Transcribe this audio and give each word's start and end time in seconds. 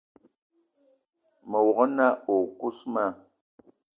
Me 1.49 1.57
wog-na 1.65 2.07
o 2.31 2.35
kousma: 2.59 3.05